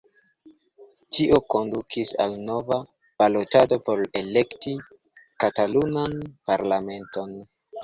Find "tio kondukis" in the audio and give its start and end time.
1.17-2.13